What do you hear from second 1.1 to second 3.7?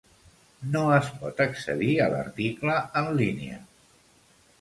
pot accedir a l'article en línia.